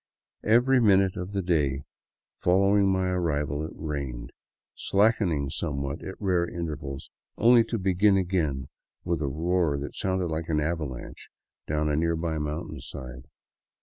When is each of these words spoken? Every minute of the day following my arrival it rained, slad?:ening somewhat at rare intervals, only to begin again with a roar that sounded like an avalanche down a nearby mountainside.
Every 0.47 0.79
minute 0.79 1.15
of 1.15 1.31
the 1.31 1.43
day 1.43 1.83
following 2.35 2.87
my 2.91 3.09
arrival 3.09 3.63
it 3.63 3.69
rained, 3.75 4.31
slad?:ening 4.75 5.51
somewhat 5.51 6.01
at 6.01 6.19
rare 6.19 6.49
intervals, 6.49 7.11
only 7.37 7.63
to 7.65 7.77
begin 7.77 8.17
again 8.17 8.69
with 9.03 9.21
a 9.21 9.27
roar 9.27 9.77
that 9.77 9.93
sounded 9.93 10.25
like 10.29 10.49
an 10.49 10.59
avalanche 10.59 11.29
down 11.67 11.87
a 11.87 11.95
nearby 11.95 12.39
mountainside. 12.39 13.27